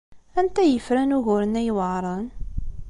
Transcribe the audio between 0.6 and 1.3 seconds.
ay yefran